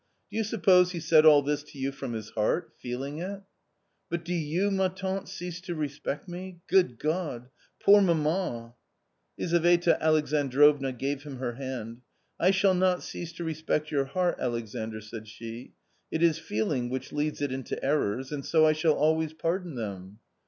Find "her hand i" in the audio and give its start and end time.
11.35-12.49